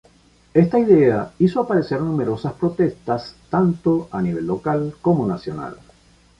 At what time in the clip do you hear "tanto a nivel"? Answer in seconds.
3.51-4.47